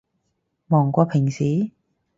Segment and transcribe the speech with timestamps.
[0.65, 1.69] 忙過平時？